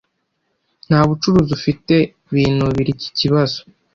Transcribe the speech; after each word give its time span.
nta 0.87 0.99
bucuruzi 1.07 1.51
ufite 1.59 1.95
binubira 2.33 2.89
iki 2.95 3.09
kibazo 3.17 3.59